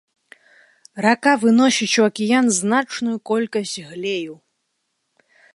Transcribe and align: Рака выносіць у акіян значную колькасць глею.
Рака 1.05 1.33
выносіць 1.43 1.99
у 2.03 2.07
акіян 2.09 2.45
значную 2.61 3.15
колькасць 3.33 3.77
глею. 3.91 4.35